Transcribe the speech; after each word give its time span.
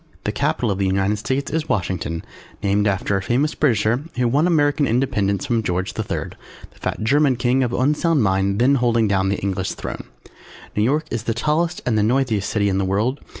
The 0.23 0.31
Capitol 0.31 0.71
of 0.71 0.79
the 0.79 0.87
United 0.87 1.17
States 1.19 1.51
is 1.51 1.69
Washington 1.69 2.25
named 2.63 2.87
after 2.87 3.15
a 3.17 3.21
famous 3.21 3.53
Britisher 3.53 4.05
who 4.15 4.27
won 4.27 4.47
American 4.47 4.87
Independence 4.87 5.45
from 5.45 5.61
George 5.61 5.93
the 5.93 6.01
III, 6.01 6.35
the 6.71 6.79
fat 6.79 7.03
German 7.03 7.35
King 7.35 7.61
of 7.61 7.71
unsound 7.71 8.23
mind, 8.23 8.57
then 8.57 8.73
holding 8.81 9.07
down 9.07 9.29
the 9.29 9.37
English 9.37 9.73
Throne. 9.73 10.05
New 10.75 10.81
York 10.81 11.05
is 11.11 11.25
the 11.25 11.35
tallest 11.35 11.83
and 11.85 11.99
the 11.99 12.01
noisiest 12.01 12.49
city 12.49 12.67
in 12.67 12.79
the 12.79 12.83
world. 12.83 13.19